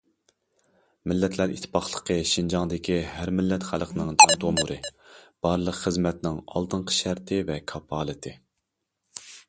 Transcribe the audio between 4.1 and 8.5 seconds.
جان تومۇرى، بارلىق خىزمەتنىڭ ئالدىنقى شەرتى ۋە كاپالىتى.